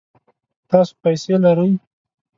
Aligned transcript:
تاسو 0.69 0.91
پیسې 1.01 1.35
لرئ؟ 1.43 1.71